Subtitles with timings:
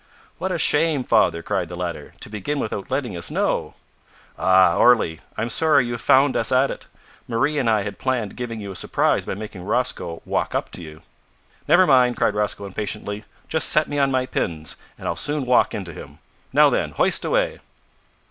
[0.39, 3.75] "What a shame, father," cried the latter, "to begin without letting us know!"
[4.35, 4.75] "Ah!
[4.75, 6.87] Orley, I'm sorry you have found us at it.
[7.27, 10.81] Marie and I had planned giving you a surprise by making Rosco walk up to
[10.81, 11.03] you."
[11.67, 15.71] "Never mind," cried Rosco impatiently; "just set me on my pins, and I'll soon walk
[15.75, 16.17] into him.
[16.51, 17.59] Now then, hoist away!"